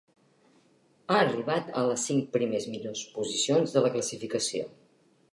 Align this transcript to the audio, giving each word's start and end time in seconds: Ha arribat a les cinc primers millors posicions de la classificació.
Ha 1.09 1.17
arribat 1.17 1.67
a 1.81 1.83
les 1.89 2.05
cinc 2.09 2.31
primers 2.37 2.65
millors 2.75 3.03
posicions 3.17 3.75
de 3.77 3.83
la 3.87 3.93
classificació. 3.97 4.65